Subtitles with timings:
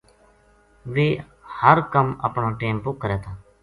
[0.93, 1.23] ویہ
[1.59, 3.31] ہر کَم اپنا ٹیم پو کرے تھا